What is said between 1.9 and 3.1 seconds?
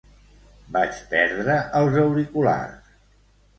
auriculars.